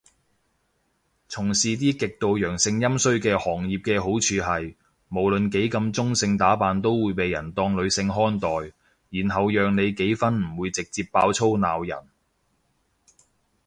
[1.29, 4.17] 從事啲極度陽盛陰衰嘅行業嘅好處
[4.71, 4.75] 係，
[5.09, 8.49] 無論幾咁中性打扮都會被人當女性看待，
[9.11, 12.07] 然後讓你幾分唔會直接爆粗鬧人